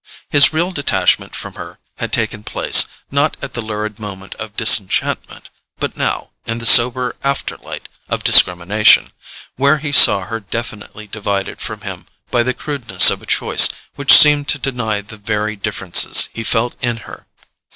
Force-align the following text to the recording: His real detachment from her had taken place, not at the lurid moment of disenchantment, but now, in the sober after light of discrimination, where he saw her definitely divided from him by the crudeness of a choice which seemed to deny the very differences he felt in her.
His 0.29 0.51
real 0.51 0.71
detachment 0.71 1.35
from 1.35 1.53
her 1.53 1.77
had 1.99 2.11
taken 2.11 2.43
place, 2.43 2.85
not 3.11 3.37
at 3.39 3.53
the 3.53 3.61
lurid 3.61 3.99
moment 3.99 4.33
of 4.41 4.57
disenchantment, 4.57 5.51
but 5.77 5.95
now, 5.95 6.31
in 6.47 6.57
the 6.57 6.65
sober 6.65 7.15
after 7.23 7.55
light 7.57 7.87
of 8.09 8.23
discrimination, 8.23 9.11
where 9.57 9.77
he 9.77 9.91
saw 9.91 10.21
her 10.21 10.39
definitely 10.39 11.05
divided 11.05 11.61
from 11.61 11.81
him 11.81 12.07
by 12.31 12.41
the 12.41 12.55
crudeness 12.55 13.11
of 13.11 13.21
a 13.21 13.27
choice 13.27 13.69
which 13.93 14.17
seemed 14.17 14.47
to 14.47 14.57
deny 14.57 15.01
the 15.01 15.17
very 15.17 15.55
differences 15.55 16.29
he 16.33 16.43
felt 16.43 16.75
in 16.81 16.97
her. 17.05 17.27